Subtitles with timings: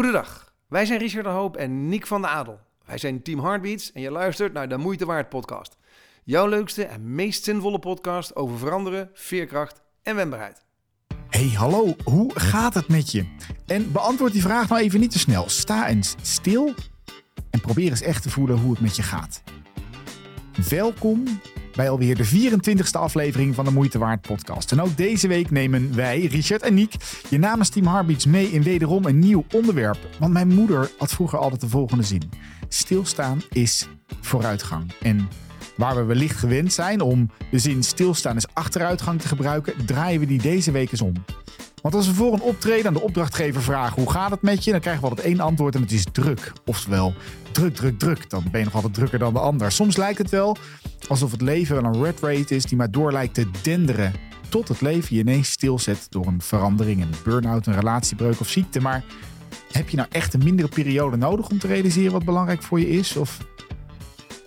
[0.00, 2.60] Goedendag, wij zijn Richard de Hoop en Nick van de Adel.
[2.86, 5.76] Wij zijn Team Heartbeats en je luistert naar de Moeite Waard podcast.
[6.24, 10.64] Jouw leukste en meest zinvolle podcast over veranderen, veerkracht en wendbaarheid.
[11.28, 13.26] Hey, hallo, hoe gaat het met je?
[13.66, 15.48] En beantwoord die vraag nou even niet te snel.
[15.48, 16.74] Sta eens stil
[17.50, 19.42] en probeer eens echt te voelen hoe het met je gaat.
[20.68, 21.24] Welkom
[21.74, 24.72] bij alweer de 24e aflevering van de Moeite Waard podcast.
[24.72, 26.94] En ook deze week nemen wij, Richard en Niek,
[27.28, 29.98] je namens Team Heartbeats mee in wederom een nieuw onderwerp.
[30.18, 32.30] Want mijn moeder had vroeger altijd de volgende zin.
[32.68, 33.88] Stilstaan is
[34.20, 34.92] vooruitgang.
[35.00, 35.28] En
[35.76, 40.26] waar we wellicht gewend zijn om de zin stilstaan is achteruitgang te gebruiken, draaien we
[40.26, 41.12] die deze week eens om.
[41.82, 44.70] Want als we voor een optreden aan de opdrachtgever vragen hoe gaat het met je,
[44.70, 46.52] dan krijgen we altijd één antwoord en het is druk.
[46.64, 47.14] Oftewel,
[47.52, 48.30] druk, druk, druk.
[48.30, 49.72] Dan ben je nog altijd drukker dan de ander.
[49.72, 50.56] Soms lijkt het wel
[51.08, 54.12] alsof het leven wel een red rate is die maar door lijkt te denderen.
[54.48, 58.80] Tot het leven je ineens stilzet door een verandering, een burn-out, een relatiebreuk of ziekte.
[58.80, 59.04] Maar
[59.72, 62.88] heb je nou echt een mindere periode nodig om te realiseren wat belangrijk voor je
[62.88, 63.16] is?
[63.16, 63.38] Of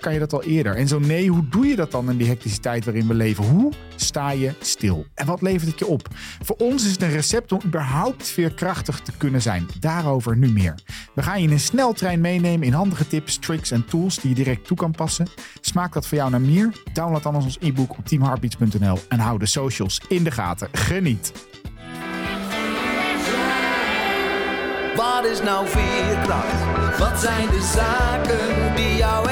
[0.04, 0.76] kan je dat al eerder?
[0.76, 3.44] En zo nee, hoe doe je dat dan in die hectische tijd waarin we leven?
[3.46, 5.06] Hoe sta je stil?
[5.16, 6.08] En wat levert het je op?
[6.42, 9.68] Voor ons is het een recept om überhaupt veerkrachtig te kunnen zijn.
[9.80, 10.80] Daarover nu meer.
[11.14, 14.36] We gaan je in een sneltrein meenemen in handige tips, tricks en tools die je
[14.36, 15.28] direct toe kan passen.
[15.62, 16.70] Smaakt dat voor jou naar meer?
[16.94, 20.68] Download dan ons e-book op teamheartbeats.nl en hou de socials in de gaten.
[20.72, 21.31] Geniet!
[24.96, 26.98] Wat is nou veerkracht?
[26.98, 29.30] Wat zijn de zaken die jou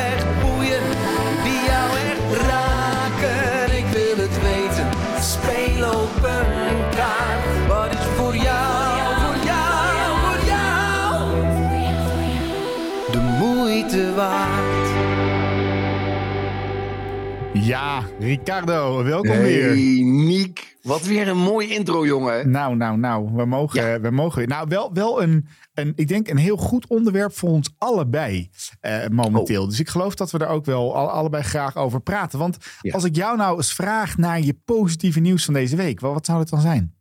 [17.61, 19.75] Ja, Ricardo, welkom Hey, weer.
[20.05, 20.77] Niek.
[20.81, 22.49] Wat weer een mooie intro, jongen.
[22.49, 24.47] Nou, nou, nou, we mogen, we mogen.
[24.47, 29.07] Nou, wel, wel een, een, ik denk een heel goed onderwerp voor ons allebei eh,
[29.07, 29.67] momenteel.
[29.67, 32.39] Dus ik geloof dat we er ook wel al, allebei graag over praten.
[32.39, 32.93] Want Ja.
[32.93, 36.25] als ik jou nou eens vraag naar je positieve nieuws van deze week, wat, wat
[36.25, 36.95] zou dat dan zijn?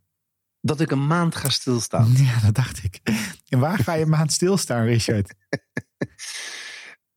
[0.60, 2.12] Dat ik een maand ga stilstaan.
[2.26, 3.00] Ja, dat dacht ik.
[3.48, 5.34] En waar ga je een maand stilstaan, Richard?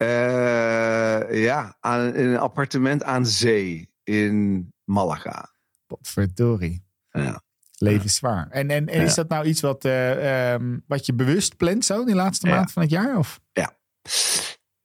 [0.04, 5.50] Eh, ja, aan, in een appartement aan zee in Malaga.
[5.88, 6.86] Potverdorie.
[7.10, 7.42] Ja.
[7.78, 8.48] Leven is zwaar.
[8.50, 9.16] En, en, en is Ja.
[9.16, 12.56] dat nou iets wat, eh, ehm, wat je bewust plant zo, die laatste Ja.
[12.56, 13.18] maand van het jaar?
[13.18, 13.40] Of?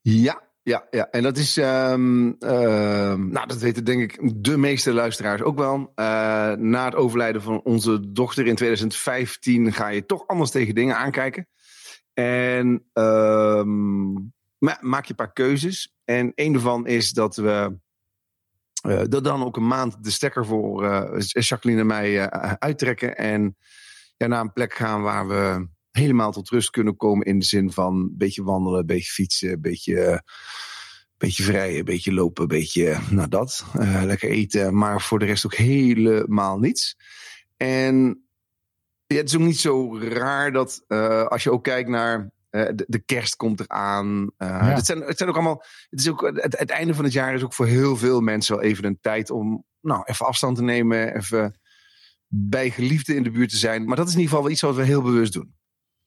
[0.01, 1.11] Ja, ja, ja.
[1.11, 5.93] En dat is, ehm, ehm, nou, dat weten denk ik de meeste luisteraars ook wel.
[5.95, 6.05] Eh,
[6.53, 11.49] na het overlijden van onze dochter in 2015 ga je toch anders tegen dingen aankijken.
[12.15, 12.85] En
[14.59, 15.95] ma- maak je een paar keuzes.
[16.05, 17.79] En een daarvan is dat we
[18.83, 23.17] eh, dat dan ook een maand de stekker voor eh, Jacqueline en mij eh, uittrekken.
[23.17, 23.57] En
[24.17, 27.27] ja, naar een plek gaan waar we helemaal tot rust kunnen komen.
[27.27, 30.23] In de zin van een beetje wandelen, een beetje fietsen, een beetje,
[31.17, 33.65] beetje vrijen, een beetje lopen, een beetje, nou dat.
[34.05, 36.97] lekker eten, maar voor de rest ook helemaal niets.
[37.57, 38.23] En
[39.07, 40.85] het is ook niet zo raar dat
[41.29, 44.31] als je ook kijkt naar eh, de, de kerst komt eraan.
[44.39, 44.65] Ja.
[44.75, 45.65] het, zijn, het zijn ook allemaal.
[45.91, 48.55] Het, is ook, het, het einde van het jaar is ook voor heel veel mensen
[48.57, 51.17] wel even een tijd om nou, even afstand te nemen.
[51.17, 51.61] Even
[52.27, 53.85] bij geliefden in de buurt te zijn.
[53.85, 55.55] Maar dat is in ieder geval wel iets wat we heel bewust doen.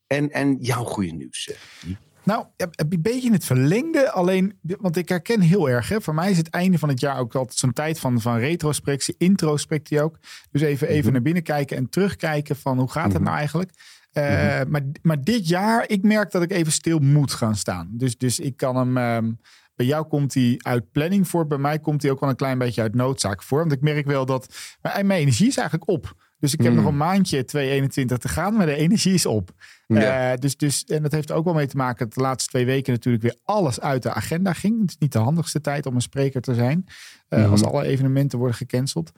[0.07, 1.50] En, en jouw goede nieuws.
[1.50, 1.91] eh.
[2.24, 4.12] Nou, een beetje in het verlengde.
[4.12, 5.90] Alleen, want ik herken heel erg.
[5.90, 8.38] Hè, voor mij is het einde van het jaar ook altijd zo'n tijd van, van
[8.38, 10.18] retrospectie, introspectie ook.
[10.52, 11.12] Dus even, even Mhm.
[11.13, 13.23] naar binnen kijken en terugkijken van hoe gaat het Mhm.
[13.23, 13.72] nou eigenlijk.
[14.12, 14.24] Eh,
[14.60, 14.70] Mhm.
[14.70, 17.90] maar, maar dit jaar, ik merk dat ik even stil moet gaan staan.
[17.92, 18.98] Dus, dus ik kan hem...
[18.98, 19.32] ehm,
[19.76, 21.48] bij jou komt hij uit planning voor.
[21.48, 23.60] Bij mij komt hij ook wel een klein beetje uit noodzaak voor.
[23.60, 26.14] Want ik merk wel dat mijn, mijn energie is eigenlijk op.
[26.40, 29.52] Dus ik heb nog een maandje 2021 te gaan, maar de energie is op.
[29.88, 30.32] Ja.
[30.32, 32.66] Eh, dus, dus, en dat heeft ook wel mee te maken dat de laatste twee
[32.66, 34.82] weken natuurlijk weer alles uit de agenda ging.
[34.82, 36.86] Het is niet de handigste tijd om een spreker te zijn.
[37.28, 37.52] eh, Mhm.
[37.52, 39.12] Als alle evenementen worden gecanceld.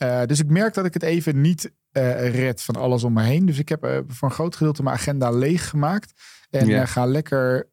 [0.00, 3.22] Eh, dus ik merk dat ik het even niet eh, red van alles om me
[3.22, 3.46] heen.
[3.46, 6.12] Dus ik heb eh, voor een groot gedeelte mijn agenda leeg gemaakt.
[6.50, 7.68] En ga lekker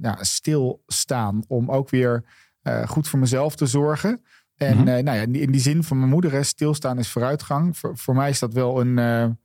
[0.00, 2.24] ja, stilstaan om ook weer
[2.86, 4.22] goed voor mezelf te zorgen.
[4.56, 4.84] En Mhm.
[4.84, 7.78] nou ja, in die, in die zin van mijn moeder, hè, stilstaan is vooruitgang.
[7.78, 8.94] Voor, voor mij is dat wel een.
[8.94, 9.38] nou,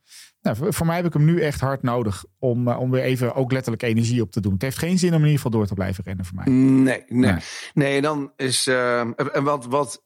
[0.73, 3.83] voor, mij heb ik hem nu echt hard nodig om, om weer even ook letterlijk
[3.83, 4.53] energie op te doen.
[4.53, 6.45] Het heeft geen zin om in ieder geval door te blijven rennen voor mij.
[6.53, 7.31] Nee, nee.
[7.31, 7.41] Nee.
[7.73, 8.67] Nee, dan is.
[8.67, 10.03] en wat, wat,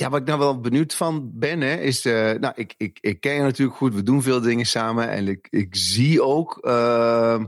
[0.00, 2.04] ja, wat ik nou wel benieuwd van ben, hè, is.
[2.04, 3.94] eh, nou, ik, ik, ik ken je natuurlijk goed.
[3.94, 5.08] We doen veel dingen samen.
[5.08, 6.58] En ik, ik zie ook.
[6.58, 7.46] ehm,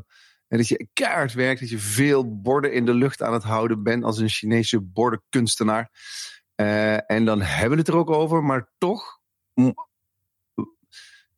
[0.49, 1.61] dat je keihard werkt.
[1.61, 4.05] Dat je veel borden in de lucht aan het houden bent.
[4.05, 5.91] Als een Chinese bordenkunstenaar.
[6.55, 8.44] Eh, en dan hebben we het er ook over.
[8.44, 9.19] Maar toch.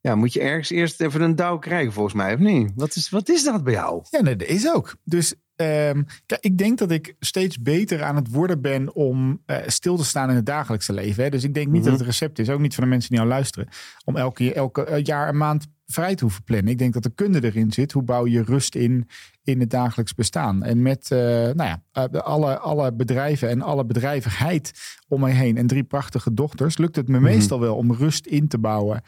[0.01, 2.73] ja, moet je ergens eerst even een douw krijgen, volgens mij, of niet?
[2.75, 4.05] Wat is, wat is dat bij jou?
[4.11, 4.97] Ja, nee, dat is ook.
[5.05, 9.57] Dus ehm, kijk, ik denk dat ik steeds beter aan het worden ben om eh,
[9.67, 11.25] stil te staan in het dagelijkse leven.
[11.25, 11.31] Hè.
[11.31, 11.91] Dus ik denk niet Mhm.
[11.91, 13.69] dat het recept is, ook niet van de mensen die nou luisteren,
[14.05, 16.71] om elke, elke eh, jaar een maand vrij te hoeven plannen.
[16.73, 17.93] Ik denk dat de kunde erin zit.
[17.93, 19.09] Hoe bouw je rust in
[19.43, 20.63] in het dagelijks bestaan?
[20.63, 21.83] En met eh, nou ja,
[22.21, 24.73] alle, alle bedrijven en alle bedrijvigheid
[25.09, 27.25] om mij heen en drie prachtige dochters, lukt het me Mhm.
[27.25, 29.03] meestal wel om rust in te bouwen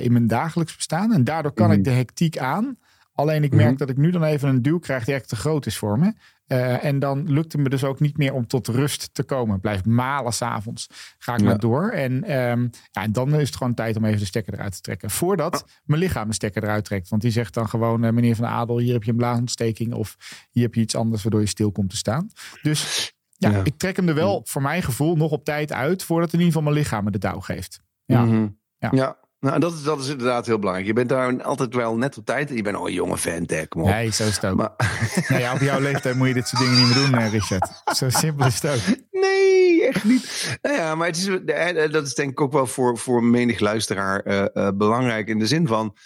[0.00, 1.12] in mijn dagelijks bestaan.
[1.12, 1.78] En daardoor kan Mhm.
[1.78, 2.76] ik de hectiek aan.
[3.20, 3.76] Alleen ik merk Mhm.
[3.76, 6.12] dat ik nu dan even een duw krijg die echt te groot is voor me.
[6.46, 9.60] Eh, en dan lukt het me dus ook niet meer om tot rust te komen.
[9.60, 10.86] Blijf malen s'avonds.
[11.18, 11.44] Ga ik Ja.
[11.46, 11.90] maar door.
[11.90, 14.80] En, ehm, ja, en dan is het gewoon tijd om even de stekker eruit te
[14.80, 15.10] trekken.
[15.10, 17.08] Voordat mijn lichaam de stekker eruit trekt.
[17.08, 19.94] Want die zegt dan gewoon, eh, meneer Van Adel, hier heb je een blaasontsteking.
[19.94, 20.16] Of
[20.50, 22.28] hier heb je iets anders waardoor je stil komt te staan.
[22.62, 23.60] Dus ja, Ja.
[23.64, 26.02] ik trek hem er wel voor mijn gevoel nog op tijd uit.
[26.02, 27.80] Voordat in ieder geval mijn lichaam me de touw geeft.
[28.04, 28.24] Ja.
[28.24, 28.48] Mhm.
[28.78, 28.88] Ja.
[28.94, 29.16] ja.
[29.40, 30.88] Nou, dat is, dat is inderdaad heel belangrijk.
[30.88, 32.48] Je bent daar altijd wel net op tijd.
[32.48, 33.66] Je bent al een jonge.
[33.68, 33.88] Kom op.
[33.88, 34.56] Nee, zo is het ook.
[34.56, 34.72] Maar,
[35.28, 37.82] Nou ja, op jouw leeftijd moet je dit soort dingen niet meer doen, eh, Richard.
[37.96, 38.96] Zo simpel is het ook.
[39.10, 40.58] nee, echt niet.
[40.62, 43.58] Nou ja, maar het is, eh, dat is denk ik ook wel voor, voor menig
[43.60, 45.28] luisteraar eh, eh, belangrijk.
[45.28, 45.96] In de zin van...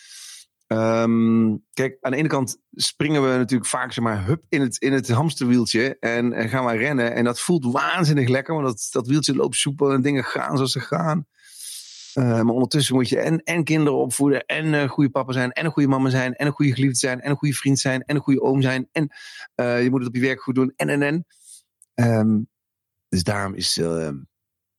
[0.67, 4.77] ehm, kijk, aan de ene kant springen we natuurlijk vaak zeg maar, hup in het,
[4.77, 5.97] in het hamsterwieltje.
[6.01, 7.15] En, en gaan we rennen.
[7.15, 8.55] En dat voelt waanzinnig lekker.
[8.55, 11.27] Want dat, dat wieltje loopt soepel en dingen gaan zoals ze gaan.
[12.15, 14.47] Eh, maar ondertussen moet je en, en kinderen opvoeden.
[14.47, 15.53] En een goede papa zijn.
[15.53, 16.35] En een goede mama zijn.
[16.35, 17.21] En een goede geliefde zijn.
[17.21, 18.03] En een goede vriend zijn.
[18.03, 18.89] En een goede oom zijn.
[18.93, 19.09] En
[19.55, 20.73] eh, je moet het op je werk goed doen.
[20.77, 21.27] En en en.
[21.95, 22.41] Ehm,
[23.09, 23.81] dus daarom is.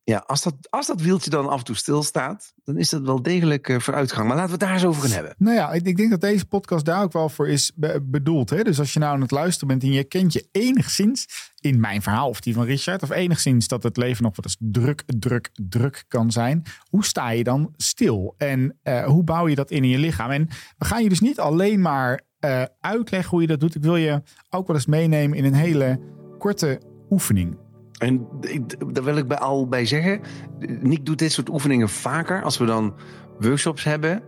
[0.06, 2.54] Ja, als dat, als dat wieltje dan af en toe stilstaat.
[2.64, 4.28] dan is dat wel degelijk eh, vooruitgang.
[4.28, 5.36] Maar laten we het daar eens over gaan hebben.
[5.38, 8.50] Nou ja, ik, ik denk dat deze podcast daar ook wel voor is be- bedoeld.
[8.50, 8.64] Hè?
[8.64, 11.28] Dus als je nou aan het luisteren bent en je kent je enigszins
[11.60, 14.58] in mijn verhaal of die van Richard, of enigszins dat het leven nog wat eens
[14.60, 16.64] druk, druk, druk kan zijn.
[16.90, 18.36] Hoe sta je dan stil?
[18.38, 20.32] En eh, hoe bouw je dat in in je lichaam?
[20.32, 23.76] En we gaan je dus niet alleen maar eh, uitleggen hoe je dat doet.
[23.76, 26.00] Ik wil je ook wel eens meenemen in een hele
[26.38, 27.65] korte oefening.
[27.98, 28.28] En
[28.92, 30.22] daar wil ik bij al bij zeggen.
[30.80, 32.44] Nick doet dit soort oefeningen vaker.
[32.44, 32.94] Als we dan
[33.40, 34.24] workshops hebben.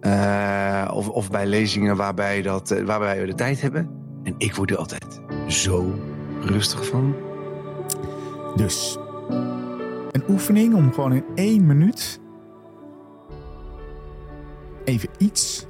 [0.00, 3.90] eh, of, of bij lezingen waarbij, dat, eh, waarbij we de tijd hebben.
[4.22, 5.98] En ik word er altijd zo
[6.40, 7.14] rustig van.
[8.56, 8.98] Dus
[10.10, 12.20] een oefening om gewoon in één minuut
[14.84, 15.66] even iets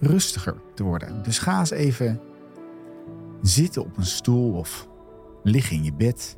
[0.00, 1.22] rustiger te worden.
[1.22, 2.20] Dus ga eens even
[3.42, 4.88] zitten op een stoel of
[5.42, 6.36] liggen in je bed.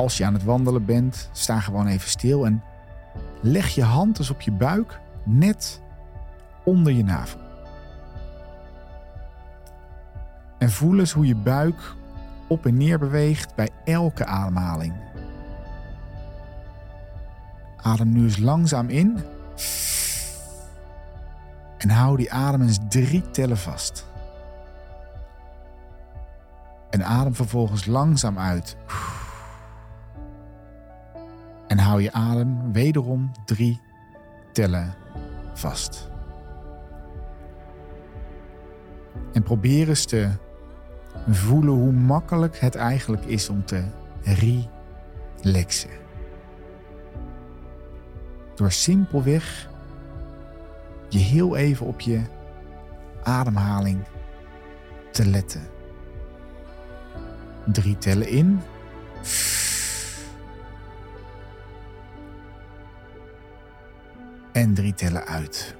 [0.00, 2.62] Als je aan het wandelen bent, sta gewoon even stil en
[3.40, 5.80] leg je hand eens op je buik, net
[6.64, 7.40] onder je navel.
[10.58, 11.94] En voel eens hoe je buik
[12.48, 14.94] op en neer beweegt bij elke ademhaling.
[17.76, 19.18] Adem nu eens langzaam in.
[21.78, 24.06] En hou die adem eens drie tellen vast.
[26.90, 28.76] En adem vervolgens langzaam uit.
[31.70, 33.80] En hou je adem wederom drie
[34.52, 34.94] tellen
[35.54, 36.10] vast.
[39.32, 40.30] En probeer eens te
[41.28, 43.84] voelen hoe makkelijk het eigenlijk is om te
[44.22, 45.90] relaxen.
[48.54, 49.68] Door simpelweg
[51.08, 52.20] je heel even op je
[53.22, 54.04] ademhaling
[55.10, 55.62] te letten.
[57.66, 58.60] Drie tellen in.
[64.52, 65.76] En drie tellen uit.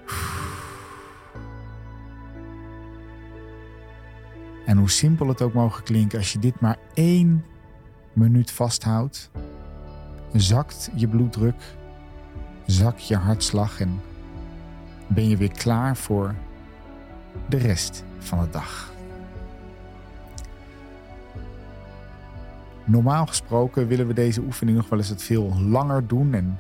[4.67, 7.45] En hoe simpel het ook mogen klinken, als je dit maar één
[8.13, 9.31] minuut vasthoudt,
[10.33, 11.63] zakt je bloeddruk,
[12.67, 14.01] zakt je hartslag en
[15.07, 16.35] ben je weer klaar voor
[17.49, 18.93] de rest van de dag.
[22.85, 26.59] Normaal gesproken willen we deze oefening nog wel eens het veel langer doen en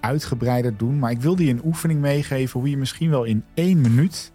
[0.00, 3.80] uitgebreider doen, maar ik wilde je een oefening meegeven hoe je misschien wel in één
[3.80, 4.32] minuut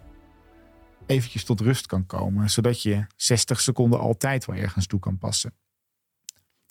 [1.06, 5.54] eventjes tot rust kan komen, zodat je 60 seconden altijd wel ergens toe kan passen.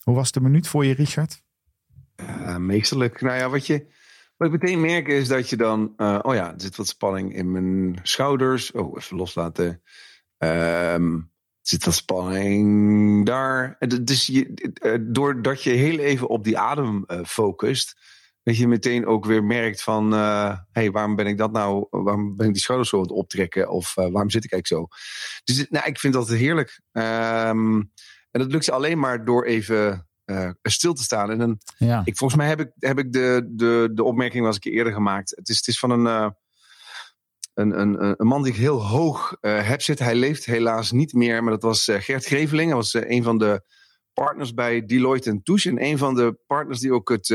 [0.03, 1.41] Hoe was de minuut voor je, Richard?
[2.15, 3.21] Ja, meesterlijk.
[3.21, 3.85] Nou ja, wat, je,
[4.37, 5.93] wat ik meteen merk is dat je dan...
[5.97, 8.71] eh, oh ja, er zit wat spanning in mijn schouders.
[8.71, 9.81] Oh, even loslaten.
[10.37, 11.01] Er
[11.61, 13.77] zit wat spanning daar.
[13.87, 18.13] D- Dus je, eh, doordat je heel even op die adem eh, focust...
[18.45, 20.11] dat je meteen ook weer merkt van...
[20.11, 21.87] hé, hey, waarom ben ik dat nou...
[21.89, 23.69] waarom ben ik die schouders zo aan het optrekken?
[23.69, 24.97] Of eh, waarom zit ik eigenlijk zo?
[25.43, 26.81] Dus nou, ik vind dat heerlijk.
[26.91, 27.75] Ehm,
[28.31, 31.31] en dat lukt alleen maar door even eh, stil te staan.
[31.31, 32.01] En dan, Ja.
[32.03, 34.93] ik, volgens mij heb ik, heb ik de, de, de opmerking was een keer eerder
[34.93, 35.33] gemaakt.
[35.35, 36.33] Het is, het is van een,
[37.53, 40.05] een, een, een man die ik heel hoog heb zitten.
[40.05, 42.67] Hij leeft helaas niet meer, maar dat was Gert Greveling.
[42.67, 43.63] Hij was een van de
[44.13, 45.69] partners bij Deloitte en Touche.
[45.69, 47.27] En een van de partners die ook het,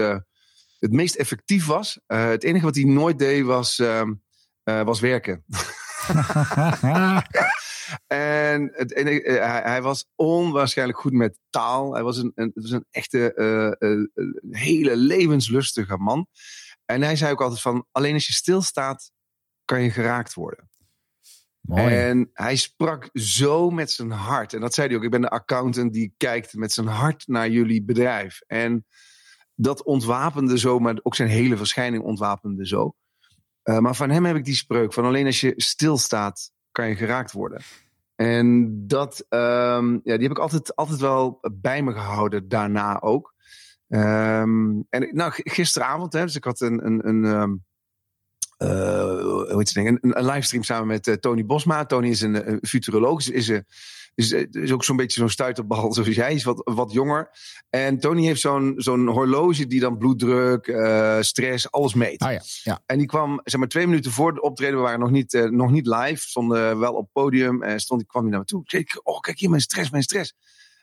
[0.81, 2.01] het meest effectief was.
[2.07, 4.13] Eh, het enige wat hij nooit deed was, ehm,
[4.63, 5.45] eh, was werken.
[8.07, 11.95] En het enige, eh, hij, hij was onwaarschijnlijk goed met taal.
[11.95, 13.35] Hij was een, een, was een echte,
[14.51, 16.27] hele levenslustige man.
[16.85, 19.11] En hij zei ook altijd van, alleen als je stilstaat,
[19.65, 20.71] kan je geraakt worden.
[21.61, 21.95] Mooi.
[21.95, 24.53] En hij sprak zo met zijn hart.
[24.53, 25.05] En dat zei hij ook.
[25.05, 28.41] Ik ben de accountant die kijkt met zijn hart naar jullie bedrijf.
[28.47, 28.87] En
[29.61, 32.95] dat ontwapende zo, maar ook zijn hele verschijning ontwapende zo.
[33.63, 36.97] Eh, maar van hem heb ik die spreuk van alleen als je stilstaat, kan je
[36.97, 37.63] geraakt worden.
[38.15, 43.35] En dat, ehm, ja, die heb ik altijd, altijd wel bij me gehouden, daarna ook.
[43.89, 47.55] Ehm, en nou, gisteravond, hè, dus ik had een, een, een, ehm,
[48.57, 49.99] eh, hoe heet het?
[50.01, 51.85] Een, livestream samen met eh, Tony Bosma.
[51.85, 53.63] Tony is een, futuroloog, is, is,
[54.21, 57.31] is, is ook zo'n beetje zo'n stuiterbal zoals jij, is wat, wat jonger.
[57.71, 62.21] En Tony heeft zo'n zo'n horloge die dan bloeddruk, eh, stress, alles meet.
[62.21, 62.83] Ah ja, ja.
[62.87, 64.77] En die kwam, zeg maar, twee minuten voor het optreden.
[64.77, 66.29] We waren nog niet, eh, nog niet live.
[66.29, 67.63] Stonden wel op het podium.
[67.63, 68.63] En stond, kwam hij naar me toe.
[68.65, 70.35] Zei, oh, kijk hier, mijn stress, mijn stress.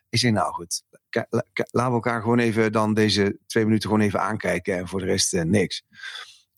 [0.10, 0.84] Ik zei, nou goed.
[1.10, 4.78] Laten we elkaar gewoon even dan deze twee minuten gewoon even aankijken.
[4.78, 5.84] En voor de rest eh, niks.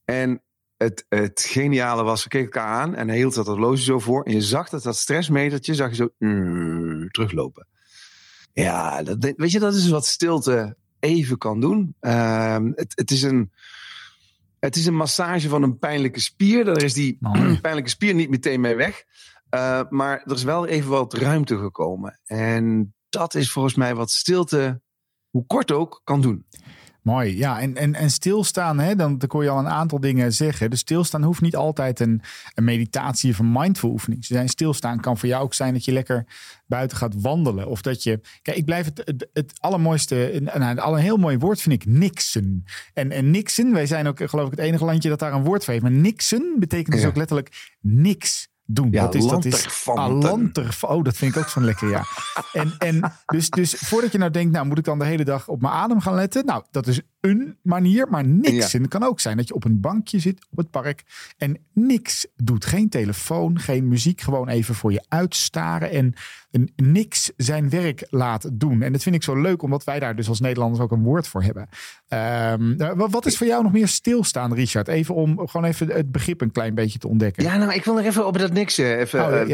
[0.06, 0.44] En
[0.80, 2.96] het, het geniale was, we keken elkaar aan.
[2.96, 4.24] En hij hield dat horloge zo voor.
[4.24, 7.68] En je zag dat dat stressmetertje, zag je zo mm, teruglopen.
[8.54, 11.96] Ja, dat, weet je, dat is wat stilte even kan doen.
[12.00, 13.52] Ehm, het, het is een...
[14.60, 16.66] Het is een massage van een pijnlijke spier.
[16.66, 17.18] Daar is die
[17.62, 19.04] pijnlijke spier niet meteen mee weg.
[19.56, 22.20] Uh, maar er is wel even wat ruimte gekomen.
[22.26, 24.82] En dat is volgens mij wat stilte,
[25.30, 26.46] hoe kort ook, kan doen.
[27.10, 27.60] Mooi, ja.
[27.60, 30.70] En, en, en stilstaan, hè, dan, dan kon je al een aantal dingen zeggen.
[30.70, 32.22] Dus stilstaan hoeft niet altijd een,
[32.54, 34.50] een meditatie of een mindful oefening te zijn.
[34.50, 36.26] Stilstaan kan voor jou ook zijn dat je lekker
[36.68, 37.68] buiten gaat wandelen.
[37.68, 38.22] Of dat je.
[38.42, 40.42] Kijk, ik blijf het, het, het allermooiste.
[40.58, 42.64] Nou, al een heel mooi woord vind ik niksen.
[42.94, 45.64] En, en niksen, wij zijn ook geloof ik het enige landje dat daar een woord
[45.64, 45.86] voor heeft.
[45.86, 47.08] Maar niksen betekent dus Ja.
[47.08, 48.88] ook letterlijk niks doen.
[48.92, 49.84] Ja, dat is, dat is.
[50.82, 52.04] Oh, dat vind ik ook zo'n lekker, ja.
[52.54, 55.48] En, en dus, dus voordat je nou denkt, nou moet ik dan de hele dag
[55.48, 56.46] op mijn adem gaan letten?
[56.46, 58.72] Nou, dat is een manier, maar niks.
[58.72, 58.78] Ja.
[58.78, 61.04] En het kan ook zijn dat je op een bankje zit op het park
[61.38, 62.66] en niks doet.
[62.66, 66.14] Geen telefoon, geen muziek, gewoon even voor je uitstaren en
[66.76, 68.82] niks zijn werk laat doen.
[68.82, 71.28] En dat vind ik zo leuk, omdat wij daar dus als Nederlanders ook een woord
[71.28, 71.70] voor hebben.
[72.08, 74.88] Ehm, nou, wat- is voor jou nog meer stilstaan, Richard?
[74.88, 77.44] Even om gewoon even het begrip een klein beetje te ontdekken.
[77.44, 79.48] Ja, nou, ik wil nog even op dat niks eh, even Oh, ja, eh,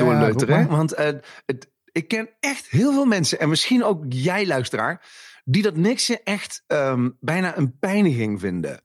[0.48, 0.68] ja.
[0.68, 1.06] Want eh,
[1.46, 5.02] het, ik ken echt heel veel mensen, en misschien ook jij luisteraar,
[5.46, 8.84] die dat niksen echt ehm, bijna een pijniging vinden.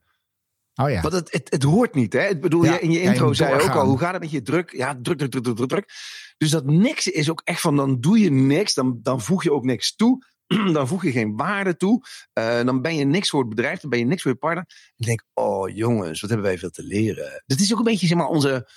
[0.75, 1.01] Oh ja.
[1.01, 2.27] Want het, het, het hoort niet, hè?
[2.27, 4.21] Ik bedoel, Ja, je, in je ja, je intro zei ook al, hoe gaat het
[4.21, 4.71] met je druk?
[4.71, 5.89] Ja, druk, druk, druk, druk, druk.
[6.37, 9.53] Dus dat niks is ook echt van, dan doe je niks, dan, dan voeg je
[9.53, 10.29] ook niks toe.
[10.73, 12.03] Dan voeg je geen waarde toe.
[12.33, 14.63] Eh, dan ben je niks voor het bedrijf, dan ben je niks voor je partner.
[14.67, 17.43] En dan denk ik, oh jongens, wat hebben wij veel te leren.
[17.45, 18.69] Dat is ook een beetje, zeg maar, onze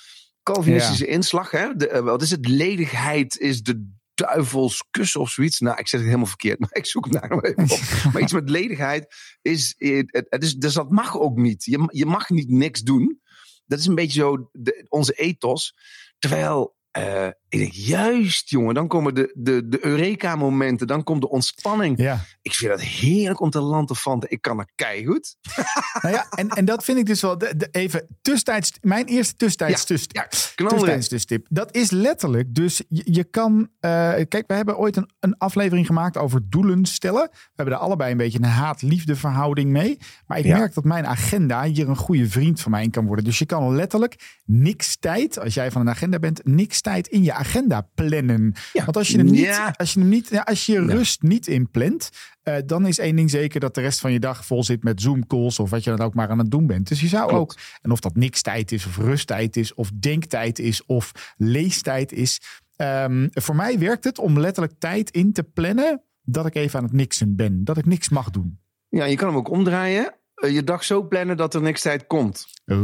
[0.43, 1.51] Calvinistische inslag.
[1.51, 1.75] Hè?
[1.77, 2.49] De, eh, wat is het?
[2.49, 5.61] Ledigheid is de duivels kus of zoiets.
[5.61, 7.81] Nou, ik zeg het helemaal verkeerd, maar ik zoek hem daar nog even op.
[8.13, 11.65] maar iets met ledigheid is, eh, het, het is, dus dat mag ook niet.
[11.65, 13.23] Je, je mag niet niks doen.
[13.67, 15.75] Dat is een beetje zo de, onze ethos.
[16.19, 21.29] Terwijl, eh, ik denk, juist jongen, dan komen de, de, de Eureka-momenten, dan komt de
[21.29, 21.99] ontspanning.
[21.99, 22.21] Ja.
[22.43, 24.31] Ik vind dat heerlijk om te lanterfanten.
[24.31, 25.37] Ik kan er keigoed.
[26.03, 28.73] Nou ja, en, en dat vind ik dus wel de, de- even tussentijds.
[28.81, 30.27] Mijn eerste tussentijds Ja.
[30.55, 31.47] Tussentijds tussentip.
[31.51, 32.55] Dat is letterlijk.
[32.55, 33.69] Dus je, je kan.
[33.81, 33.91] eh,
[34.29, 37.29] kijk, we hebben ooit een, een aflevering gemaakt over doelen stellen.
[37.33, 39.99] We hebben daar allebei een beetje een haat-liefde verhouding mee.
[40.27, 40.59] Maar ik Ja.
[40.59, 43.25] merk dat mijn agenda hier een goede vriend van mij in kan worden.
[43.25, 47.23] Dus je kan letterlijk niks tijd, als jij van een agenda bent, niks tijd in
[47.23, 48.53] je agenda plannen.
[48.73, 48.85] Ja.
[48.85, 49.75] Want als je hem niet, Ja.
[49.77, 52.11] als je hem niet, ja, als je rust niet inplant,
[52.43, 55.01] eh, dan is één ding zeker dat de rest van je dag vol zit met
[55.01, 56.89] Zoom calls of wat je dan ook maar aan het doen bent.
[56.89, 57.41] Dus je zou Klopt.
[57.53, 62.13] ook, en of dat niks tijd is of rusttijd is of denktijd is of leestijd
[62.13, 62.41] is.
[62.77, 66.85] ehm, voor mij werkt het om letterlijk tijd in te plannen dat ik even aan
[66.85, 67.65] het niksen ben.
[67.65, 68.59] Dat ik niks mag doen.
[68.89, 70.15] Ja, je kan hem ook omdraaien.
[70.45, 72.47] Eh, je dag zo plannen dat er niks tijd komt.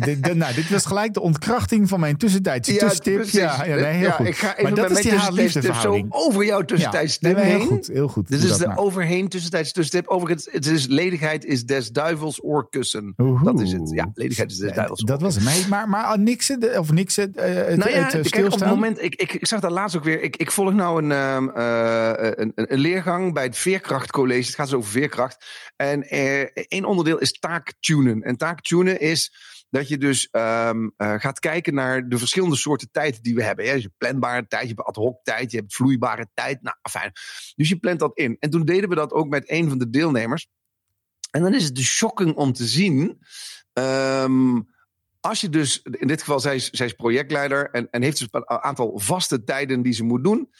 [0.00, 3.14] Dit, nou, dit was gelijk de ontkrachting van mijn tussentijdse tussentip.
[3.14, 3.32] precies.
[3.32, 4.26] Ja, ja, nee, heel Ja, goed.
[4.26, 7.58] Ik ga Maar even dat is die zo over jouw Ja, tussentijdstip nee, maar heel
[7.58, 7.66] heen.
[7.66, 8.28] goed, heel goed.
[8.28, 10.08] Dit Doe is de overheen tussentijds tussentip.
[10.10, 13.14] Overigens, het is ledigheid is des duivels oorkussen.
[13.18, 13.44] Oehoe.
[13.44, 13.90] Dat is het.
[13.90, 15.68] Ja, ledigheid is des duivels Dat was het.
[15.68, 18.68] Maar, maar, Nixon, de- of Nixon, eh, het, Nou ja, het eh, kijk, op het
[18.68, 20.22] moment, ik, ik, ik zag dat laatst ook weer.
[20.22, 24.46] Ik, ik volg nou een, ehm, eh, een, een, een leergang bij het Veerkrachtcollege.
[24.46, 25.33] Het gaat dus over veerkracht.
[25.76, 28.22] En eh, één onderdeel is taaktunen.
[28.22, 29.32] En taaktunen is
[29.70, 33.64] dat je dus ehm, eh, gaat kijken naar de verschillende soorten tijd die we hebben.
[33.64, 36.62] Dus je hebt planbare tijd, je hebt ad hoc tijd, je hebt vloeibare tijd.
[36.62, 37.12] Nou, fijn.
[37.56, 38.36] Dus je plant dat in.
[38.38, 40.46] En toen deden we dat ook met een van de deelnemers.
[41.30, 43.18] En dan is het dus shocking om te zien.
[43.72, 44.60] ehm,
[45.20, 48.28] als je dus, in dit geval, zij is, zij is projectleider en, en heeft dus
[48.30, 50.50] een aantal vaste tijden die ze moet doen.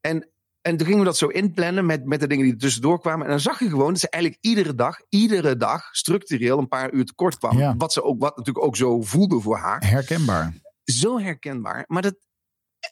[0.00, 0.30] En,
[0.62, 3.24] en toen gingen we dat zo inplannen met, met de dingen die er tussendoor kwamen.
[3.24, 6.92] En dan zag je gewoon dat ze eigenlijk iedere dag, iedere dag structureel een paar
[6.92, 7.58] uur tekort kwam.
[7.58, 7.74] Ja.
[7.76, 9.88] Wat ze ook, wat natuurlijk ook zo voelde voor haar.
[9.88, 10.54] Herkenbaar.
[10.84, 11.84] Zo herkenbaar.
[11.86, 12.16] Maar dat,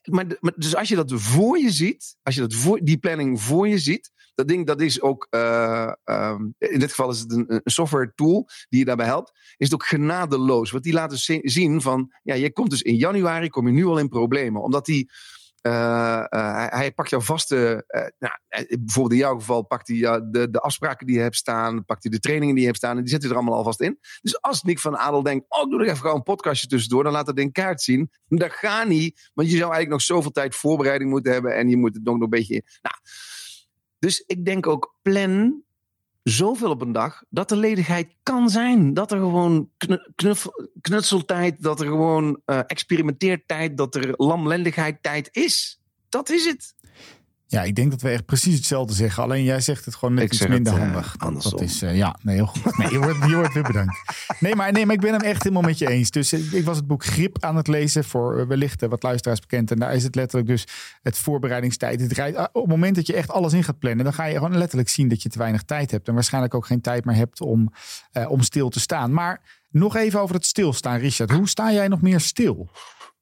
[0.05, 3.41] maar, maar dus als je dat voor je ziet, als je dat voor, die planning
[3.41, 7.33] voor je ziet, dat ding dat is ook, eh, ehm, in dit geval is het
[7.33, 10.71] een, een software tool die je daarbij helpt, is het ook genadeloos.
[10.71, 13.85] Want die laten zi- zien van, ja, je komt dus in januari, kom je nu
[13.87, 14.63] al in problemen.
[14.63, 15.11] Omdat die,
[15.61, 18.35] eh, eh, hij, pakt jouw vaste, eh, nou,
[18.69, 19.97] bijvoorbeeld in jouw geval pakt hij
[20.31, 22.97] de, de afspraken die je hebt staan, pakt hij de trainingen die je hebt staan
[22.97, 23.99] en die zet hij er allemaal alvast in.
[24.21, 27.03] Dus als Nick van Adel denkt, oh, ik doe nog even gewoon een podcastje tussendoor,
[27.03, 28.11] dan laat dat in kaart zien.
[28.29, 31.77] Dat gaat niet, want je zou eigenlijk nog zoveel tijd voorbereiding moeten hebben en je
[31.77, 32.63] moet het nog een beetje.
[32.83, 32.97] Nou,
[33.99, 35.63] dus ik denk ook, plan
[36.29, 38.95] zoveel op een dag dat er ledigheid kan zijn.
[38.95, 39.71] Dat er gewoon
[40.81, 45.81] knutseltijd, dat er gewoon eh, experimenteertijd, dat er lamlendigheid tijd is.
[46.09, 46.75] Dat is het.
[47.51, 49.23] Ja, ik denk dat we echt precies hetzelfde zeggen.
[49.23, 51.13] Alleen jij zegt het gewoon net Ik iets minder het, eh, handig.
[51.13, 51.51] Dat- andersom.
[51.51, 52.79] Dat is, eh, ja, nee, heel goed.
[52.79, 53.97] Nee, je, wordt, je wordt weer bedankt.
[54.41, 56.11] Nee maar, nee, maar ik ben hem echt helemaal met je eens.
[56.11, 59.71] Dus eh, ik was het boek Grip aan het lezen voor wellicht wat luisteraars bekend.
[59.71, 60.67] En daar is het letterlijk dus
[61.03, 62.01] het voorbereidingstijd.
[62.01, 64.25] Het rijdt, ah, op het moment dat je echt alles in gaat plannen, dan ga
[64.25, 66.09] je gewoon letterlijk zien dat je te weinig tijd hebt.
[66.09, 67.73] En waarschijnlijk ook geen tijd meer hebt om,
[68.29, 69.13] om stil te staan.
[69.13, 69.41] Maar
[69.71, 71.31] nog even over het stilstaan, Richard.
[71.31, 72.69] Hoe sta jij nog meer stil?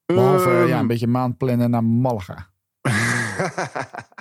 [0.07, 2.49] Behalve eh, ja, een Ehm, beetje maandplannen naar Malaga.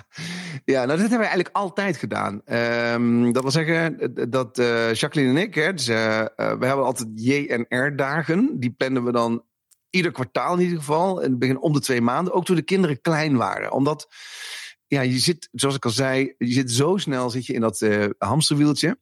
[0.66, 2.42] ja, nou, dat hebben we eigenlijk altijd gedaan.
[2.46, 6.86] Ehm, dat wil zeggen dat eh, Jacqueline en ik, hè, dus, eh, eh, we hebben
[6.86, 8.60] altijd J&R-dagen.
[8.60, 9.44] Die plannen we dan
[9.90, 11.22] ieder kwartaal in ieder geval.
[11.22, 12.34] In het begin om de twee maanden.
[12.34, 13.72] Ook toen de kinderen klein waren.
[13.72, 14.08] Omdat,
[14.88, 17.88] ja, je zit, zoals ik al zei, je zit zo snel zit je in dat
[18.18, 18.98] hamsterwieltje.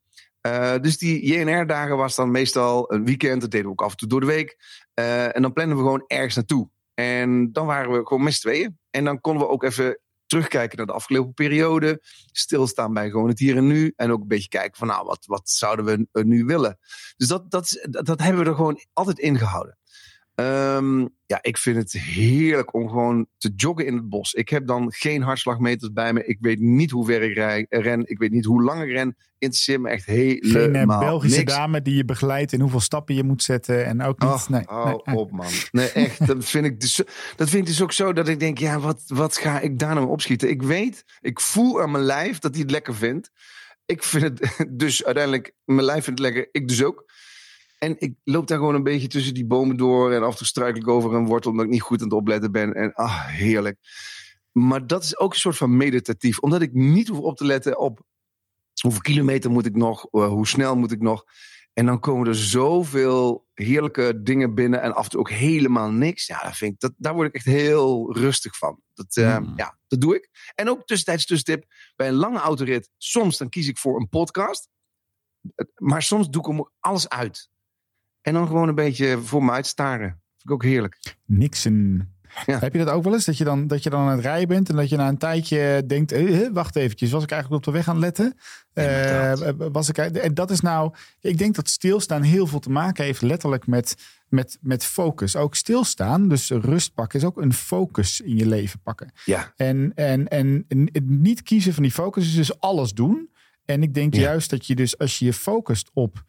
[0.82, 3.42] Dus die JNR-dagen was dan meestal een weekend.
[3.42, 4.58] Dat deden we ook af en toe door de week.
[5.34, 6.70] En dan plannen we gewoon ergens naartoe.
[6.94, 8.78] En dan waren we gewoon met z'n tweeën.
[8.90, 12.02] En dan konden we ook even terugkijken naar de afgelopen periode.
[12.32, 13.94] Stilstaan bij gewoon het hier en nu.
[13.96, 16.78] En ook een beetje kijken van nou, wat, wat zouden we nu willen.
[17.18, 19.78] Dus dat, dat, dat, hebben we er gewoon altijd ingehouden.
[20.36, 24.34] Ehm, ja, ik vind het heerlijk om gewoon te joggen in het bos.
[24.34, 26.26] Ik heb dan geen hartslagmeters bij me.
[26.26, 28.10] Ik weet niet hoe ver ik rij, ren.
[28.10, 29.16] Ik weet niet hoe lang ik ren.
[29.38, 31.54] Interesseert me echt helemaal Geen eh, Belgische niks.
[31.54, 33.86] dame die je begeleidt en hoeveel stappen je moet zetten.
[33.86, 34.50] En ook niet.
[34.50, 34.94] Nee, eh.
[35.14, 35.52] op, man.
[35.72, 36.28] Nee, echt.
[36.28, 36.96] Dat vind, ik dus,
[37.36, 39.96] dat vind ik dus ook zo dat ik denk, ja, wat, wat ga ik daar
[39.96, 40.50] nou opschieten?
[40.50, 43.32] Ik weet, ik voel aan mijn lijf dat hij het lekker vindt.
[43.86, 47.12] Ik vind het dus uiteindelijk, mijn lijf vindt het lekker, ik dus ook.
[47.84, 50.12] En ik loop daar gewoon een beetje tussen die bomen door.
[50.12, 52.16] En af en toe struikel ik over een wortel omdat ik niet goed aan het
[52.18, 52.74] opletten ben.
[52.74, 53.78] En ah, heerlijk.
[54.52, 56.40] Maar dat is ook een soort van meditatief.
[56.40, 58.02] Omdat ik niet hoef op te letten op
[58.82, 61.24] hoeveel kilometer moet ik nog, eh, hoe snel moet ik nog.
[61.74, 66.28] En dan komen er zoveel heerlijke dingen binnen en af en toe ook helemaal niks.
[66.28, 68.82] Ja, dat vind ik, dat, daar word ik echt heel rustig van.
[68.94, 69.54] Dat, eh, Mm.
[69.56, 70.30] Ja, dat doe ik.
[70.56, 71.66] En ook tussentijds tussentip,
[71.96, 74.70] bij een lange autorit, soms dan kies ik voor een podcast.
[75.56, 77.52] Eh, Maar soms doe ik hem alles uit.
[78.24, 80.08] En dan gewoon een beetje voor me uitstaren.
[80.08, 81.16] Vind ik ook heerlijk.
[81.26, 82.12] Nixon.
[82.46, 82.60] Ja.
[82.60, 83.26] Heb je dat ook wel eens?
[83.26, 85.18] Dat je, dan, dat je dan aan het rijden bent en dat je na een
[85.18, 88.38] tijdje denkt: eh, eh, wacht eventjes, was ik eigenlijk op de weg aan het letten?
[88.74, 89.42] Inderdaad.
[89.42, 93.04] Eh, was ik, en dat is nou, ik denk dat stilstaan heel veel te maken
[93.04, 93.96] heeft, letterlijk met,
[94.28, 95.36] met, met focus.
[95.36, 99.12] Ook stilstaan, dus rust pakken, is ook een focus in je leven pakken.
[99.26, 99.54] Ja.
[99.56, 100.66] En, en, en
[101.04, 103.30] niet kiezen van die focus is dus alles doen.
[103.66, 104.22] En ik denk Ja.
[104.22, 106.24] juist dat je dus als je je focust op,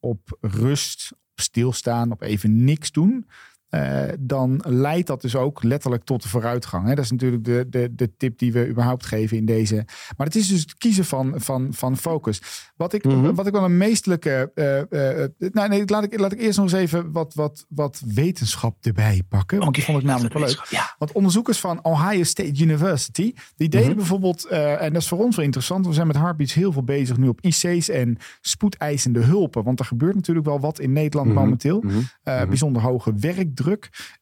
[0.00, 3.26] op rust, op stilstaan, op even niks doen.
[3.70, 6.86] Eh, dan leidt dat dus ook letterlijk tot de vooruitgang.
[6.88, 6.94] Hè?
[6.94, 9.74] Dat is natuurlijk de, de, de tip die we überhaupt geven in deze.
[10.16, 12.42] Maar het is dus het kiezen van, van, van focus.
[12.76, 13.34] Wat ik, Mhm.
[13.34, 14.50] wat ik wel een meestelijke.
[14.54, 18.02] eh, eh, nou, nee, laat ik, laat ik eerst nog eens even wat, wat, wat
[18.14, 19.58] wetenschap erbij pakken.
[19.58, 20.66] Want die vond ik namelijk wel leuk.
[20.70, 20.94] Ja.
[20.98, 23.96] Want onderzoekers van Ohio State University, die deden Mhm.
[23.96, 27.16] bijvoorbeeld, en dat is voor ons wel interessant, we zijn met Heartbeats heel veel bezig
[27.16, 29.64] nu op IC's en spoedeisende hulpen.
[29.64, 31.38] Want er gebeurt natuurlijk wel wat in Nederland Mhm.
[31.38, 31.84] momenteel.
[32.24, 33.58] Bijzonder hoge werkdruk.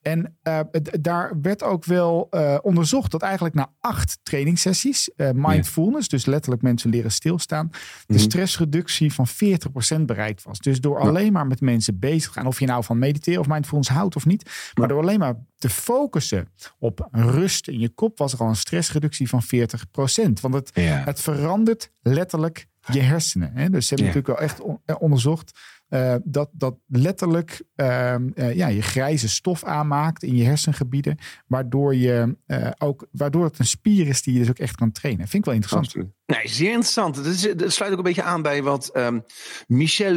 [0.03, 5.31] En uh, d- daar werd ook wel uh, onderzocht dat eigenlijk na acht trainingssessies, uh,
[5.35, 7.68] mindfulness, dus letterlijk mensen leren stilstaan,
[8.07, 8.18] de Mhm.
[8.22, 10.59] stressreductie van 40% bereikt was.
[10.59, 13.48] Dus door alleen maar met mensen bezig te gaan, of je nou van mediteren of
[13.48, 16.48] mindfulness houdt of niet, maar door alleen maar te focussen
[16.79, 20.40] op rust in je kop, was er al een stressreductie van 40%.
[20.40, 20.70] Want het,
[21.05, 23.51] het verandert letterlijk je hersenen.
[23.55, 23.70] Hè?
[23.70, 25.59] Dus ze hebben natuurlijk wel echt on- eh, onderzocht
[25.90, 31.94] uh, dat, dat letterlijk uh, uh, ja, je grijze stof aanmaakt in je hersengebieden, waardoor,
[31.94, 35.29] je, uh, ook, waardoor het een spier is die je dus ook echt kan trainen.
[35.29, 36.11] Vind ik wel interessant.
[36.27, 37.24] Nee, zeer interessant.
[37.59, 39.24] Dat, sluit ook een beetje aan bij wat um,
[39.66, 40.14] Michel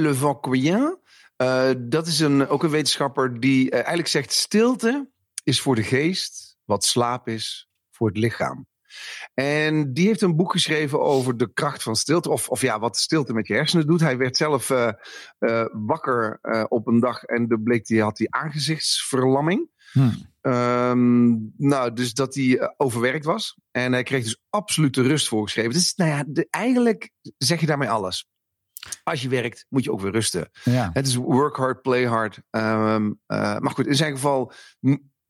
[1.42, 5.10] uh, dat is een, ook een wetenschapper die eigenlijk zegt: stilte
[5.44, 8.68] is voor de geest wat slaap is voor het lichaam.
[9.34, 12.30] En die heeft een boek geschreven over de kracht van stilte.
[12.30, 14.00] Of, of ja, wat stilte met je hersenen doet.
[14.02, 14.92] Hij werd zelf uh,
[15.40, 19.70] uh, wakker uh, op een dag en de bleek die had die aangezichtsverlamming.
[19.92, 20.30] Hmm.
[20.42, 23.58] Um, nou, dus dat hij overwerkt was.
[23.72, 25.72] En hij kreeg dus absolute rust voorgeschreven.
[25.72, 28.30] Dus nou ja, de, eigenlijk zeg je daarmee alles.
[29.04, 30.50] Als je werkt, moet je ook weer rusten.
[30.64, 30.90] Ja.
[30.94, 32.42] Het is work hard, play hard.
[32.52, 34.54] Um, maar goed, in zijn geval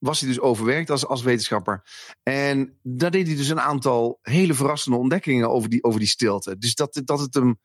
[0.02, 1.84] was hij dus overwerkt als, als wetenschapper.
[2.24, 6.58] En daar deed hij dus een aantal hele verrassende ontdekkingen over die, over die stilte.
[6.58, 7.60] Dus dat, dat het hem,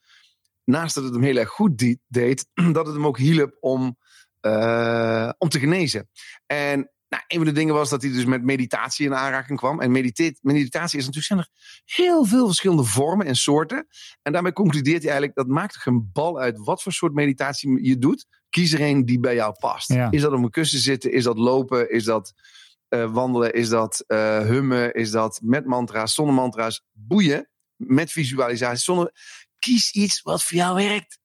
[0.65, 3.99] naast dat het hem heel erg goed deed, dat het hem ook hielp om,
[4.43, 6.09] uh, om te genezen.
[6.47, 9.81] En nou, een van de dingen was dat hij dus met meditatie in aanraking kwam.
[9.81, 11.49] En meditatie, meditatie is natuurlijk, zijn er
[11.85, 13.87] heel veel verschillende vormen en soorten.
[14.23, 17.99] En daarmee concludeert hij eigenlijk, dat maakt geen bal uit wat voor soort meditatie je
[17.99, 18.27] doet.
[18.51, 19.93] Kies er een die bij jou past.
[19.93, 20.11] Ja.
[20.11, 21.13] Is dat op een kussen zitten?
[21.13, 21.91] Is dat lopen?
[21.91, 22.33] Is dat
[22.89, 23.53] uh, wandelen?
[23.53, 24.95] Is dat uh, hummen?
[24.95, 26.85] Is dat met mantra's, zonder mantra's?
[26.93, 29.13] Boeien, met visualisatie, zonder...
[29.59, 31.19] Kies iets wat voor jou werkt.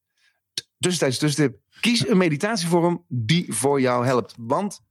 [0.79, 1.59] Tussentijds tussentip.
[1.79, 4.33] Kies een meditatievorm die voor jou helpt.
[4.37, 4.81] Want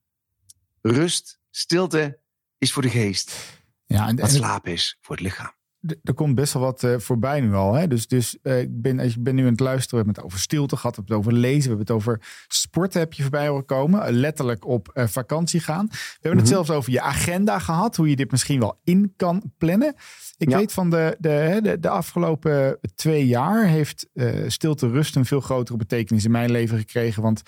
[0.80, 2.20] rust, stilte
[2.58, 3.58] is voor de geest.
[3.86, 5.58] Ja, en, wat slaap is voor het lichaam.
[6.02, 7.74] Er komt best wel wat uh, voorbij nu al.
[7.74, 7.86] Hè?
[7.86, 9.90] Dus, dus uh, ik, ben, ik ben nu aan het luisteren.
[9.90, 10.96] We hebben het over stilte gehad.
[10.96, 11.62] We hebben het over lezen.
[11.62, 14.00] We hebben het over sporten heb je voorbij horen komen.
[14.00, 15.86] Uh, letterlijk op vakantie gaan.
[15.86, 16.38] We hebben mm -hmm.
[16.38, 17.96] het zelfs over je agenda gehad.
[17.96, 19.94] Hoe je dit misschien wel in kan plannen.
[20.36, 20.56] Ik ja.
[20.56, 24.06] weet van de, de, de, de, afgelopen twee jaar heeft
[24.46, 27.22] stilte rust een veel grotere betekenis in mijn leven gekregen.
[27.22, 27.42] Want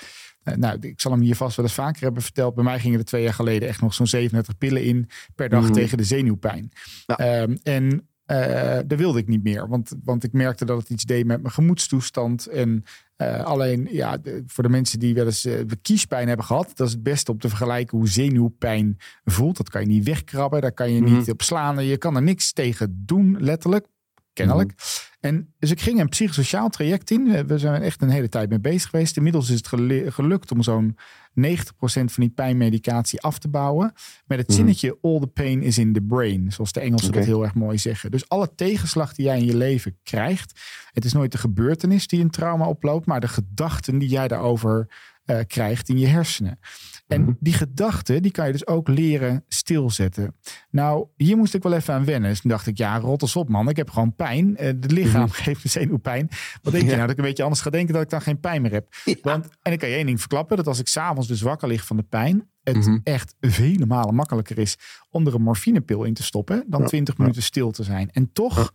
[0.44, 2.54] nou, ik zal hem hier vast wel eens vaker hebben verteld.
[2.54, 5.60] Bij mij gingen er twee jaar geleden echt nog zo'n 37 pillen in per dag
[5.60, 5.74] mm -hmm.
[5.74, 6.72] tegen de zenuwpijn.
[7.06, 7.42] Ja.
[7.42, 11.04] Um, en uh, dat wilde ik niet meer, want, want ik merkte dat het iets
[11.04, 12.46] deed met mijn gemoedstoestand.
[12.46, 12.84] En
[13.16, 16.86] uh, alleen, ja, de, voor de mensen die wel eens uh, kiespijn hebben gehad, dat
[16.86, 19.56] is het beste om te vergelijken hoe zenuwpijn voelt.
[19.56, 21.16] Dat kan je niet wegkrabben, daar kan je Mhm.
[21.16, 21.84] niet op slaan.
[21.86, 23.86] Je kan er niks tegen doen, letterlijk,
[24.32, 24.72] kennelijk.
[24.76, 24.86] Mhm.
[25.20, 27.46] En dus ik ging een psychosociaal traject in.
[27.46, 29.16] We zijn echt een hele tijd mee bezig geweest.
[29.16, 29.68] Inmiddels is het
[30.14, 30.96] gelukt om zo'n
[31.34, 33.92] 90% van die pijnmedicatie af te bouwen.
[34.26, 34.56] Met het Mhm.
[34.56, 36.52] zinnetje all the pain is in the brain.
[36.52, 38.10] Zoals de Engelsen dat heel erg mooi zeggen.
[38.10, 40.60] Dus alle tegenslag die jij in je leven krijgt.
[40.92, 43.06] Het is nooit de gebeurtenis die een trauma oploopt.
[43.06, 44.88] Maar de gedachten die jij daarover
[45.24, 46.58] eh, krijgt in je hersenen.
[47.06, 47.32] En Mhm.
[47.40, 50.34] die gedachten, die kan je dus ook leren stilzetten.
[50.70, 52.30] Nou, hier moest ik wel even aan wennen.
[52.30, 53.68] Dus toen dacht ik, ja, rot eens op man.
[53.68, 54.56] Ik heb gewoon pijn.
[54.56, 56.28] Eh, Het lichaam geeft me zenuwpijn.
[56.62, 56.96] Wat denk je Ja.
[56.96, 57.00] nou?
[57.00, 58.88] Dat ik een beetje anders ga denken dat ik dan geen pijn meer heb.
[59.22, 60.56] Want, en ik kan je één ding verklappen.
[60.56, 62.50] Dat als ik s'avonds dus wakker lig van de pijn.
[62.62, 62.98] Het Mhm.
[63.04, 64.76] echt vele malen makkelijker is
[65.10, 66.64] om er een morfinepil in te stoppen.
[66.68, 66.86] Dan Ja.
[66.86, 68.10] 20 minuten stil te zijn.
[68.10, 68.72] En toch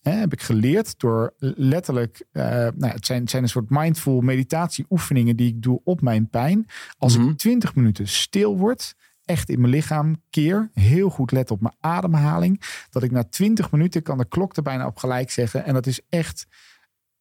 [0.00, 2.24] hè, heb ik geleerd door letterlijk.
[2.32, 6.28] eh, nou, het, zijn, het zijn een soort mindful meditatieoefeningen die ik doe op mijn
[6.28, 6.66] pijn.
[6.98, 7.28] Als Mhm.
[7.28, 8.94] ik 20 minuten stil word.
[9.24, 10.70] Echt in mijn lichaam keer.
[10.74, 12.60] Heel goed let op mijn ademhaling.
[12.90, 15.64] Dat ik na 20 minuten kan de klok er bijna op gelijk zeggen.
[15.64, 16.46] En dat is echt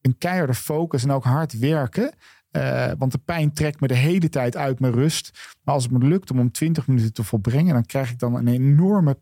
[0.02, 2.14] een keiharde focus en ook hard werken.
[2.52, 5.56] Eh, want de pijn trekt me de hele tijd uit mijn rust.
[5.64, 8.36] Maar als het me lukt om om 20 minuten te volbrengen, dan krijg ik dan
[8.36, 9.14] een enorme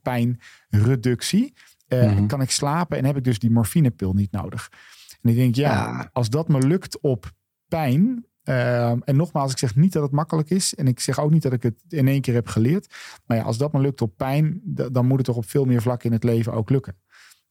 [0.72, 1.54] pijnreductie.
[1.88, 2.26] Eh, Mhm.
[2.26, 4.70] Kan ik slapen en heb ik dus die morfinepil niet nodig.
[5.22, 6.10] En ik denk, ja, Ja.
[6.14, 7.32] als dat me lukt op
[7.68, 8.26] pijn.
[8.44, 10.76] eh, en nogmaals, ik zeg niet dat het makkelijk is.
[10.76, 12.94] En ik zeg ook niet dat ik het in één keer heb geleerd.
[13.26, 15.82] Maar ja, als dat me lukt op pijn, dan moet het toch op veel meer
[15.82, 16.98] vlakken in het leven ook lukken.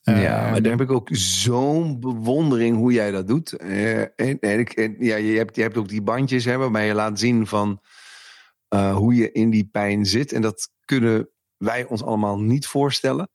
[0.00, 3.52] Ja, Eh, maar daar heb ik ook zo'n bewondering hoe jij dat doet.
[3.52, 6.94] En, en, ik, en ja, je, hebt, je hebt ook die bandjes hè, waarbij je
[6.94, 7.80] laat zien van...
[8.68, 10.32] eh, hoe je in die pijn zit.
[10.32, 13.28] En dat kunnen wij ons allemaal niet voorstellen.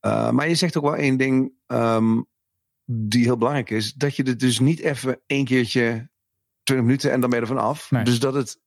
[0.00, 2.26] Uh, maar je zegt ook wel één ding um,
[2.84, 3.92] die heel belangrijk is.
[3.92, 6.10] Dat je er dus niet even één keertje
[6.62, 7.90] 20 minuten en dan ben je er vanaf.
[7.90, 8.04] Nee.
[8.04, 8.60] Dus dat het,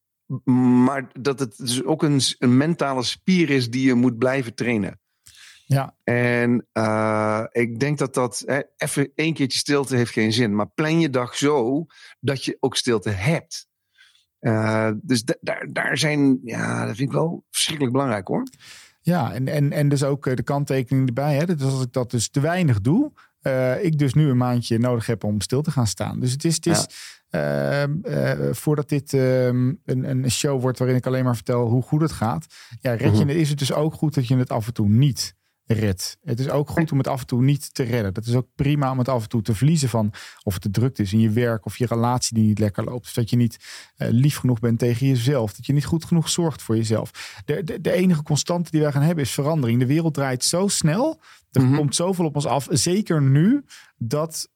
[0.85, 5.01] maar dat het dus ook een, een mentale spier is die je moet blijven trainen.
[5.65, 5.95] Ja.
[6.03, 10.55] En uh, ik denk dat dat hè, even één keertje stilte heeft geen zin.
[10.55, 11.85] Maar plan je dag zo
[12.19, 13.67] dat je ook stilte hebt.
[14.39, 18.43] Uh, dus daar, daar zijn, ja, dat vind ik wel verschrikkelijk belangrijk hoor.
[19.05, 21.35] Ja, en, en, en dus ook de kanttekening erbij.
[21.35, 21.45] Hè?
[21.45, 23.11] Dus als ik dat dus te weinig doe,
[23.41, 26.19] uh, ik dus nu een maandje nodig heb om stil te gaan staan.
[26.19, 26.85] Dus het is, het is
[27.29, 27.87] ja.
[27.87, 32.01] uh, uh, voordat dit een, een show wordt waarin ik alleen maar vertel hoe goed
[32.01, 32.45] het gaat.
[32.81, 33.37] Ja, red je Mhm.
[33.37, 35.35] is het dus ook goed dat je het af en toe niet
[35.65, 36.17] redt.
[36.23, 38.13] Het is ook goed om het af en toe niet te redden.
[38.13, 40.69] Dat is ook prima om het af en toe te verliezen van of het te
[40.69, 43.05] druk is in je werk of je relatie die niet lekker loopt.
[43.05, 43.57] Of dat je niet
[43.97, 45.53] uh, lief genoeg bent tegen jezelf.
[45.53, 47.41] Dat je niet goed genoeg zorgt voor jezelf.
[47.45, 49.79] De, de, de enige constante die wij gaan hebben is verandering.
[49.79, 51.21] De wereld draait zo snel.
[51.51, 51.75] Er Mhm.
[51.75, 52.67] komt zoveel op ons af.
[52.69, 53.65] Zeker nu
[53.97, 54.51] dat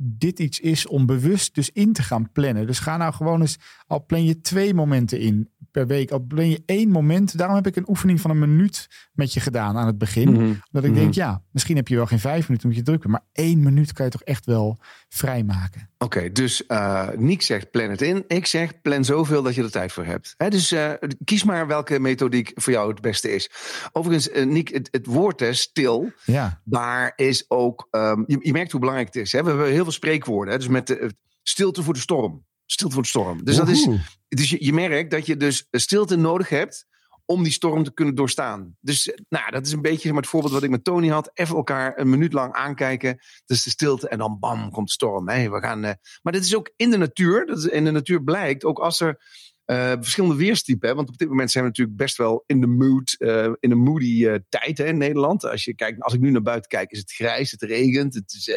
[0.00, 2.66] dit iets is om bewust dus in te gaan plannen.
[2.66, 6.48] Dus ga nou gewoon eens, al plan je twee momenten in per week, al plan
[6.48, 7.38] je één moment.
[7.38, 10.32] Daarom heb ik een oefening van een minuut met je gedaan aan het begin.
[10.32, 10.52] Mhm.
[10.70, 13.12] Dat ik denk, ja, misschien heb je wel geen vijf minuten omdat je druk bent,
[13.12, 15.90] maar één minuut kan je toch echt wel vrijmaken.
[15.98, 18.24] Oké, okay, dus uh, Niek zegt plan het in.
[18.26, 20.34] Ik zeg plan zoveel dat je er tijd voor hebt.
[20.36, 20.92] He, dus uh,
[21.24, 23.50] kies maar welke methodiek voor jou het beste is.
[23.92, 26.60] Overigens, uh, Niek, het, het woord hè, stil, ja.
[26.64, 29.32] daar is ook, um, je, je, merkt hoe belangrijk het is.
[29.32, 29.42] Hè?
[29.42, 30.52] We hebben heel veel spreekwoorden.
[30.52, 30.58] Hè?
[30.58, 32.46] Dus met de, stilte voor de storm.
[32.70, 33.44] Stilte voor de storm.
[33.44, 33.88] Dus, dat is,
[34.28, 36.86] dus je, je merkt dat je dus stilte nodig hebt
[37.24, 38.76] om die storm te kunnen doorstaan.
[38.80, 41.30] Dus nou, dat is een beetje het voorbeeld wat ik met Tony had.
[41.34, 43.18] Even elkaar een minuut lang aankijken.
[43.44, 45.28] Dus de stilte en dan bam, komt de storm.
[45.28, 47.46] Hey, we gaan, uh, maar dit is ook in de natuur.
[47.46, 49.20] Dat is, in de natuur blijkt, ook als er
[49.66, 50.96] uh, verschillende weerstypen.
[50.96, 53.82] Want op dit moment zijn we natuurlijk best wel in de mood, uh, in een
[53.82, 55.44] moody tijd hè, in Nederland.
[55.44, 58.14] Als, je kijkt, als ik nu naar buiten kijk, is het grijs, het regent.
[58.14, 58.50] Het is,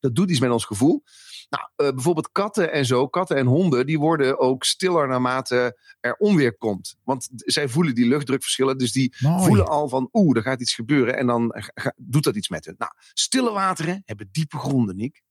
[0.00, 1.02] dat doet iets met ons gevoel.
[1.48, 6.56] Nou, bijvoorbeeld katten en zo, katten en honden, die worden ook stiller naarmate er onweer
[6.56, 6.96] komt.
[7.04, 9.44] Want zij voelen die luchtdrukverschillen, dus die Mooi.
[9.44, 11.16] voelen al van, oeh, er gaat iets gebeuren.
[11.16, 11.54] En dan
[11.96, 12.74] doet dat iets met hen.
[12.78, 15.22] Nou, stille wateren hebben diepe gronden, Nick.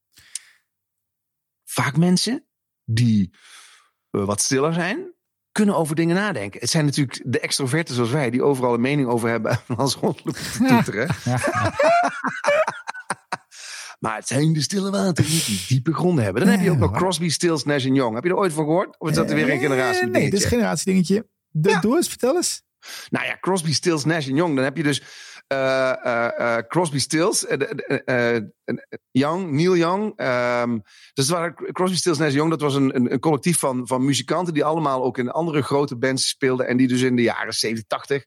[1.64, 2.46] Vaak mensen
[2.84, 3.32] die
[4.12, 5.14] uh, wat stiller zijn,
[5.52, 6.60] kunnen over dingen nadenken.
[6.60, 9.96] Het zijn natuurlijk de extroverten zoals wij, die overal een mening over hebben en als
[9.96, 11.08] rondlopen te toeteren.
[14.06, 16.42] maar het zijn de stille wateren die diepe gronden hebben.
[16.44, 18.16] Dan heb je ook nog Crosby, Stills, Nash Young.
[18.16, 19.00] Heb je er ooit van gehoord?
[19.00, 20.08] Of is dat weer een generatie?
[20.08, 21.28] Nee, dit is een generatie dingetje.
[21.50, 21.80] Ja.
[21.80, 22.64] Doe eens, vertel eens.
[23.10, 24.56] Nou ja, Crosby, Stills, Nash Young.
[24.56, 25.02] Dan heb je dus
[25.54, 28.38] uh, uh, uh, Crosby, Stills, eh,
[29.12, 30.22] Young, Neil Young.
[30.62, 30.82] Um,
[31.14, 32.50] dus waren Crosby, Stills, Nash Young.
[32.50, 35.98] Dat was een, een, een, collectief van, van muzikanten die allemaal ook in andere grote
[35.98, 36.68] bands speelden.
[36.68, 38.26] En die dus in de jaren 70, 80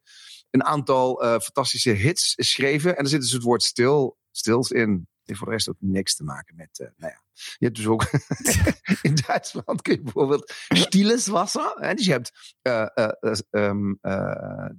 [0.51, 2.97] een aantal fantastische hits schreven.
[2.97, 5.09] En er zit dus het woord stil, stils in.
[5.29, 7.23] Heeft voor de rest ook niks te maken met, uh, nou ja.
[7.33, 8.11] Je hebt dus ook
[9.09, 11.75] in Duitsland kun je bijvoorbeeld stilles Wasser.
[11.75, 11.95] Hè?
[11.95, 13.09] Dus je hebt, uh,
[13.51, 13.99] um,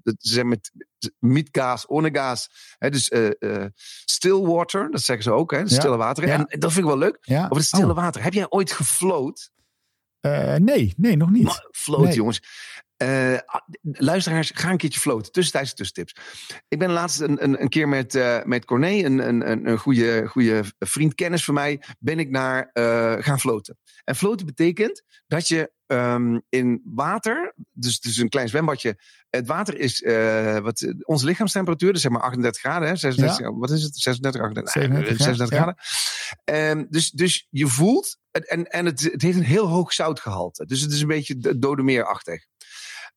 [0.03, 0.71] ze zijn met,
[1.19, 2.49] met gas, ohne gas.
[2.77, 2.89] Hè?
[2.89, 3.11] Dus
[4.05, 5.67] still water, dat zeggen ze ook, hè?
[5.67, 6.27] stille water.
[6.27, 6.45] Ja.
[6.47, 7.17] En dat vind ik wel leuk.
[7.21, 7.43] Ja.
[7.43, 7.95] Over het stille oh.
[7.95, 8.23] water.
[8.23, 9.51] Heb jij ooit gefloot?
[10.21, 11.43] nee, nee, nog niet.
[11.43, 12.15] Maar, float, nee.
[12.15, 12.41] jongens.
[13.03, 13.37] Uh,
[13.81, 15.31] luisteraars, ga een keertje floten.
[15.31, 16.15] Tussentijdse tussentips.
[16.67, 20.27] Ik ben laatst een, een, een keer met, uh, met Corné, een, een, een goede,
[20.27, 23.77] goede vriend, kennis van mij, ben ik naar uh, gaan floten.
[24.03, 29.77] En floten betekent dat je um, in water, dus, dus een klein zwembadje, het water
[29.77, 30.01] is
[30.61, 33.53] wat, onze lichaamstemperatuur, dus zeg maar 38 graden, hè, 36, ja.
[33.53, 33.97] wat is het?
[33.97, 35.63] 36, 38, 37, 36 ja.
[35.63, 36.77] graden.
[36.79, 40.65] Um, dus, dus je voelt, en, en het, het heeft een heel hoog zoutgehalte.
[40.65, 42.45] Dus het is een beetje dodemeerachtig.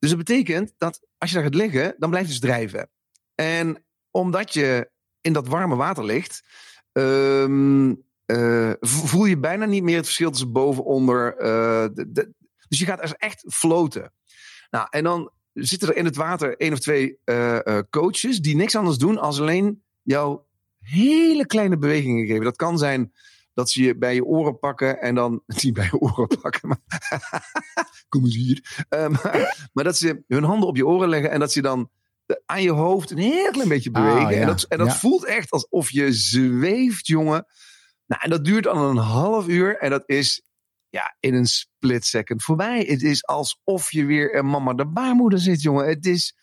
[0.03, 2.91] Dus dat betekent dat als je daar gaat liggen, dan blijft het dus drijven.
[3.35, 6.43] En omdat je in dat warme water ligt,
[6.93, 11.35] um, uh, voel je bijna niet meer het verschil tussen boven, onder.
[11.95, 12.33] De, de,
[12.69, 14.13] dus je gaat echt floten.
[14.71, 17.59] Nou, en dan zitten er in het water één of twee uh,
[17.91, 20.41] coaches die niks anders doen als alleen jou
[20.81, 22.45] hele kleine bewegingen geven.
[22.45, 23.13] Dat kan zijn
[23.55, 26.81] dat ze je bij je oren pakken en dan niet bij je oren pakken, maar
[28.09, 28.87] kom eens hier.
[28.91, 31.91] Uh, maar, maar, dat ze hun handen op je oren leggen en dat ze dan
[32.47, 34.27] aan je hoofd een heel klein beetje bewegen.
[34.27, 34.41] Ah, ja.
[34.41, 34.95] En dat, en dat ja.
[34.95, 37.47] voelt echt alsof je zweeft, jongen.
[38.07, 40.43] Nou, en dat duurt dan een half uur en dat is
[40.89, 42.85] ja, in een split second voorbij.
[42.89, 45.89] Het is alsof je weer een mama de baarmoeder zit, jongen.
[45.89, 46.37] Het is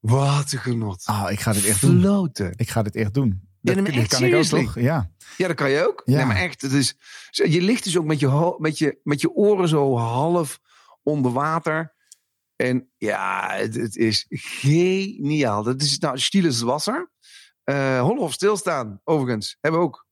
[0.00, 1.08] wat een genot.
[1.08, 2.00] Oh, ik ga dit echt doen.
[2.00, 2.52] Floten.
[2.56, 3.51] Ik ga dit echt doen.
[3.62, 4.74] Ja, Dat, maar kan ik ook toch?
[4.74, 5.10] Ja.
[5.36, 6.02] Ja, dat kan je ook.
[6.04, 6.16] Ja.
[6.16, 6.96] Nee, maar echt, het is,
[7.30, 10.60] je ligt dus ook met je, met je, met je oren zo half
[11.02, 11.94] onder water.
[12.56, 15.62] En ja, het, het is geniaal.
[15.62, 17.10] Dat is nou Stieles Wasser.
[17.64, 19.56] Uh, Hollen of stilstaan, overigens.
[19.60, 20.06] Hebben we ook.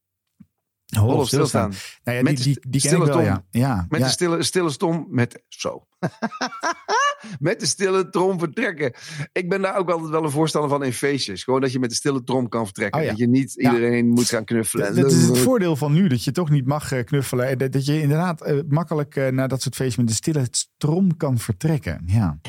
[0.99, 1.73] Hollen of stilstaan.
[2.05, 3.45] Nou ja, Met die, de die, stille wel, ja.
[3.51, 4.07] ja, Met ja.
[4.07, 5.07] de stille, stille stom.
[5.11, 5.87] Met, zo.
[7.39, 8.93] met de stille trom vertrekken.
[9.33, 11.45] Ik ben daar ook altijd wel een voorstander van in feestjes.
[11.45, 13.01] Gewoon dat je met de stille trom kan vertrekken.
[13.01, 13.09] Oh.
[13.09, 14.97] Dat je niet iedereen moet gaan knuffelen.
[14.97, 17.49] Dat is het voordeel van nu, dat je toch niet mag eh, knuffelen.
[17.49, 20.47] En dat, dat je inderdaad eh, makkelijk eh, naar dat soort feestjes met de stille
[20.51, 22.03] stroom kan vertrekken.
[22.07, 22.41] Ja.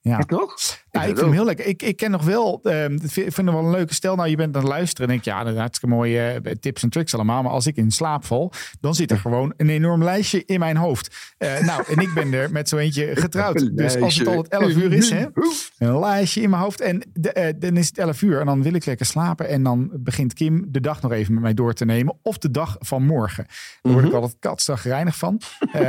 [0.00, 0.56] Ja, toch?
[0.94, 1.66] Ja, ik vind hem heel lekker.
[1.66, 4.16] Ik, ik ken nog wel, ehm, ik vind, hem wel een leuke stel.
[4.16, 6.52] Nou, je bent aan het luisteren en denk je, ja, dat is hartstikke mooie eh,
[6.52, 7.42] tips en tricks allemaal.
[7.42, 10.76] Maar als ik in slaap val, dan zit er gewoon een enorm lijstje in mijn
[10.76, 11.34] hoofd.
[11.38, 13.76] Eh, nou, en ik ben er met zo eentje getrouwd.
[13.76, 15.26] Dus als het al het 11 uur is, hè,
[15.78, 16.80] een lijstje in mijn hoofd.
[16.80, 19.48] En de, eh, dan is het 11 uur en dan wil ik lekker slapen.
[19.48, 22.16] En dan begint Kim de dag nog even met mij door te nemen.
[22.22, 23.46] Of de dag van morgen.
[23.82, 25.40] Daar word ik altijd katzagrijnig van.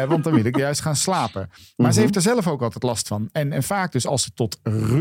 [0.08, 1.50] want dan wil ik juist gaan slapen.
[1.76, 3.30] Maar ze heeft er zelf ook altijd last van.
[3.32, 4.94] En, en vaak dus als ze tot rust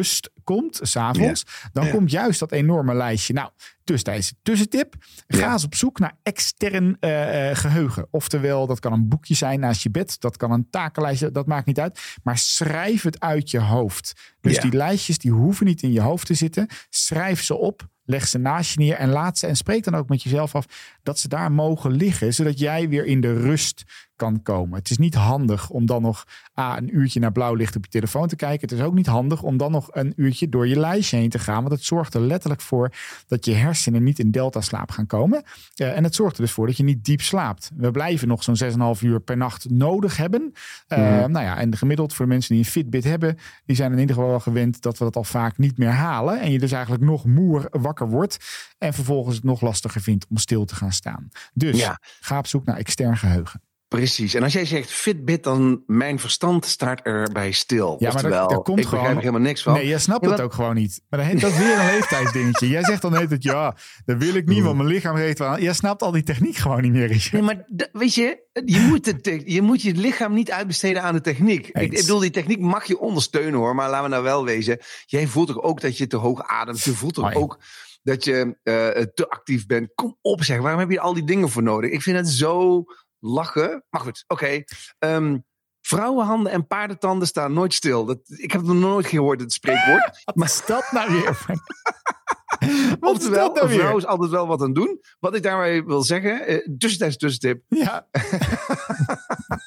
[0.44, 1.44] komt, s'avonds.
[1.72, 1.90] Dan Ja.
[1.90, 3.33] komt juist dat enorme lijstje.
[3.35, 3.50] Nou,
[3.85, 4.94] tussentijds tussentip.
[5.26, 5.52] Ga Ja.
[5.52, 8.07] eens op zoek naar extern eh, eh, geheugen.
[8.11, 10.20] Oftewel, dat kan een boekje zijn naast je bed.
[10.20, 12.00] Dat kan een takenlijstje, dat maakt niet uit.
[12.22, 14.12] Maar schrijf het uit je hoofd.
[14.40, 16.66] Dus die lijstjes die hoeven niet in je hoofd te zitten.
[16.90, 17.92] Schrijf ze op.
[18.07, 19.46] Leg ze naast je neer en laat ze.
[19.46, 20.66] En spreek dan ook met jezelf af
[21.04, 22.34] dat ze daar mogen liggen.
[22.34, 23.84] Zodat jij weer in de rust
[24.16, 24.78] kan komen.
[24.78, 27.90] Het is niet handig om dan nog ah, een uurtje naar blauw licht op je
[27.90, 28.68] telefoon te kijken.
[28.68, 31.38] Het is ook niet handig om dan nog een uurtje door je lijstje heen te
[31.38, 31.62] gaan.
[31.62, 32.92] Want het zorgt er letterlijk voor
[33.26, 35.42] dat je hersenen niet in delta-slaap gaan komen.
[35.74, 37.70] Eh, en het zorgt er dus voor dat je niet diep slaapt.
[37.76, 40.52] We blijven nog zo'n 6,5 uur per nacht nodig hebben.
[40.88, 41.30] Mhm.
[41.30, 44.14] Nou ja, en gemiddeld voor de mensen die een Fitbit hebben, die zijn in ieder
[44.14, 46.40] geval wel gewend dat we dat al vaak niet meer halen.
[46.40, 48.38] En je dus eigenlijk nog moer wakker wordt.
[48.78, 51.28] En vervolgens het nog lastiger vindt om stil te gaan staan.
[51.54, 51.98] Dus Ja.
[52.20, 53.62] ga op zoek naar extern geheugen.
[53.88, 54.35] Precies.
[54.35, 57.87] En als jij zegt Fitbit, dan mijn verstand staat erbij stil.
[57.87, 59.72] Ja, maar daar- Oftewel, daar komt ik begrijp gewoon- er helemaal niks van.
[59.72, 61.00] Nee, jij snapt Ja, het ook gewoon niet.
[61.09, 62.68] Maar dat weer een leeftijdsdingetje.
[62.68, 65.59] Jij zegt dan net dat ja, dat wil ik niet, want mijn lichaam heeft wel.
[65.61, 67.07] Jij snapt al die techniek gewoon niet meer.
[67.07, 67.33] Richard.
[67.33, 71.20] Nee, maar weet je, je moet, het, je moet je lichaam niet uitbesteden aan de
[71.20, 71.68] techniek.
[71.68, 74.78] Ik, bedoel, die techniek mag je ondersteunen hoor, maar laten we nou wel wezen.
[75.07, 76.83] Jij voelt toch ook dat je te hoog ademt.
[76.83, 77.38] Je voelt toch Oh ja.
[77.38, 77.59] ook
[78.04, 79.94] dat je eh, te actief bent.
[79.94, 81.90] Kom op zeg, waarom heb je al die dingen voor nodig?
[81.90, 82.84] Ik vind het zo
[83.18, 83.84] lachen.
[83.90, 84.64] Maar goed, oké.
[84.98, 85.38] Ehm,
[85.80, 88.04] vrouwenhanden en paardentanden staan nooit stil.
[88.04, 90.22] Dat, ik heb het nog nooit gehoord, het spreekwoord.
[90.34, 91.38] Wat is dat nou weer?
[93.00, 93.96] Wat is dat nou een vrouw weer?
[93.96, 95.00] is altijd wel wat aan het doen.
[95.18, 97.62] Wat ik daarmee wil zeggen, eh, tussentijds tussentip.
[97.68, 98.08] Ja.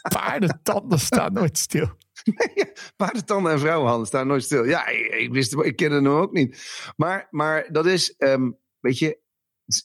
[0.16, 1.90] Paardentanden staan nooit stil.
[2.98, 4.66] Paardentanden en vrouwenhanden staan nooit stil.
[4.66, 6.82] Ja, ik, ik wist het, ik kende hem ook niet.
[6.96, 9.20] Maar, maar dat is, ehm, weet je,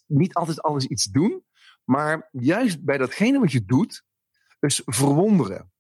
[0.07, 1.45] niet altijd alles iets doen.
[1.85, 4.05] Maar juist bij datgene wat je doet,
[4.61, 5.73] dus verwonderen,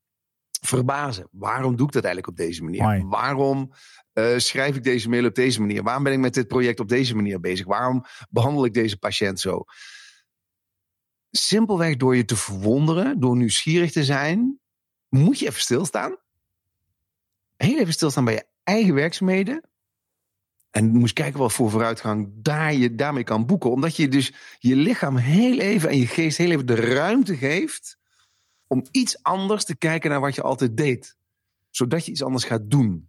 [0.61, 1.29] verbazen.
[1.31, 3.07] Waarom doe ik dat eigenlijk op deze manier?
[3.09, 3.72] Waarom
[4.12, 5.83] eh, schrijf ik deze mail op deze manier?
[5.83, 7.66] Waarom ben ik met dit project op deze manier bezig?
[7.66, 9.64] Waarom behandel ik deze patiënt zo?
[11.31, 14.61] Simpelweg door je te verwonderen, door nieuwsgierig te zijn,
[15.09, 16.16] moet je even stilstaan.
[17.62, 19.62] Heel even stilstaan bij je eigen werkzaamheden.
[20.70, 23.70] En moest kijken wat voor vooruitgang daar je daarmee kan boeken.
[23.70, 27.98] Omdat je dus je lichaam heel even en je geest heel even de ruimte geeft
[28.66, 31.16] om iets anders te kijken naar wat je altijd deed.
[31.70, 33.09] Zodat je iets anders gaat doen.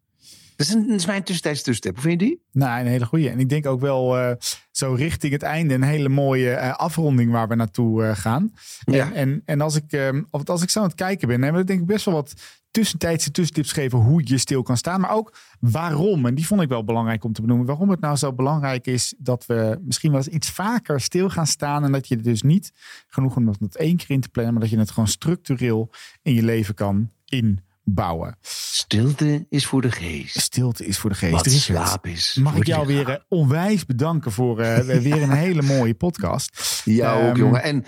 [0.56, 1.94] Dat is, een, dat is mijn tussentijds tussentip.
[1.94, 2.44] Hoe vind je die?
[2.52, 3.30] Nou, een hele goede.
[3.30, 4.36] En ik denk ook wel eh,
[4.72, 8.54] zo richting het einde een hele mooie eh, afronding waar we naartoe eh, gaan.
[8.86, 9.06] Ja.
[9.06, 11.66] En, en, en als, ik, eh, of als ik zo aan het kijken ben, dan
[11.66, 12.34] denk ik best wel wat
[12.74, 15.02] tussentijdse tussentips geven hoe je stil kan staan.
[15.02, 16.26] Maar ook waarom.
[16.26, 17.66] En die vond ik wel belangrijk om te benoemen.
[17.66, 21.48] Waarom het nou zo belangrijk is dat we misschien wel eens iets vaker stil gaan
[21.48, 21.84] staan.
[21.84, 22.72] En dat je dus niet
[23.08, 24.54] genoeg om dat één keer in te plannen.
[24.54, 28.38] Maar dat je het gewoon structureel in je leven kan inbouwen.
[28.42, 30.40] Stilte is voor de geest.
[30.40, 31.34] Stilte is voor de geest.
[31.34, 32.36] Wat Richard, slaap is.
[32.42, 36.52] Mag ik jou weer eh, onwijs bedanken voor eh, weer een hele mooie podcast.
[36.86, 37.64] Ja, ook Ehm, jongen.
[37.64, 37.84] En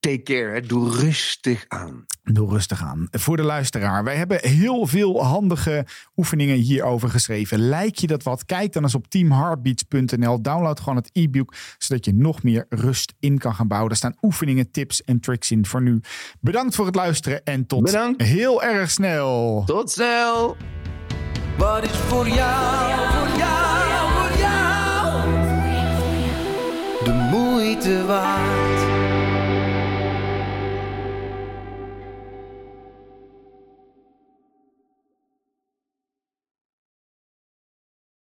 [0.00, 0.52] take care.
[0.52, 0.60] Hè.
[0.60, 2.04] Doe rustig aan.
[2.24, 3.08] Doe rustig aan.
[3.10, 7.58] Voor de luisteraar, wij hebben heel veel handige oefeningen hierover geschreven.
[7.58, 8.44] Lijkt je dat wat?
[8.44, 10.42] Kijk dan eens op teamheartbeats.nl.
[10.42, 13.88] Download gewoon het e-book, zodat je nog meer rust in kan gaan bouwen.
[13.88, 16.00] Daar staan oefeningen, tips en tricks in voor nu.
[16.40, 18.22] Bedankt voor het luisteren en tot Bedankt.
[18.22, 19.62] heel erg snel.
[19.66, 20.56] Tot snel.
[21.58, 24.72] Wat is voor jou, voor jou, voor jou
[27.04, 28.71] de moeite waard?